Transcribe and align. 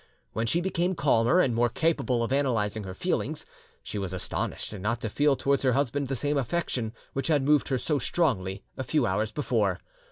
When 0.33 0.47
she 0.47 0.61
became 0.61 0.95
calmer 0.95 1.39
and 1.41 1.53
more 1.53 1.69
capable 1.69 2.23
of 2.23 2.31
analysing 2.31 2.85
her 2.85 2.95
feelings, 2.95 3.45
she 3.83 3.99
was 3.99 4.13
astonished 4.13 4.73
not 4.79 4.99
to 5.01 5.11
feel 5.11 5.35
towards 5.35 5.61
her 5.61 5.73
husband 5.73 6.07
the 6.07 6.15
same 6.15 6.39
affection 6.39 6.93
which 7.13 7.27
had 7.27 7.43
moved 7.43 7.67
her 7.69 7.77
so 7.77 7.99
strongly 7.99 8.63
a 8.77 8.83
few 8.83 9.05
hours 9.05 9.31
before. 9.31 9.79